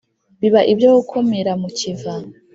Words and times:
Biba 0.39 0.61
ibyo 0.71 0.89
gukamira 0.97 1.51
mu 1.61 1.69
kiva 1.77 2.13